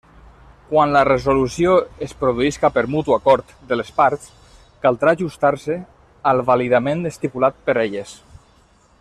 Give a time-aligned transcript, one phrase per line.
[0.69, 1.73] Quan la resolució
[2.05, 4.33] es produïsca per mutu acord de les parts,
[4.87, 5.79] caldrà ajustar-se
[6.33, 8.17] al vàlidament estipulat per elles.